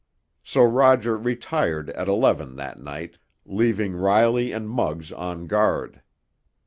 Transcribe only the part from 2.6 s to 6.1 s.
night, leaving Riley and Muggs on guard.